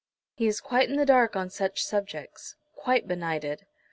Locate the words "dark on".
1.05-1.51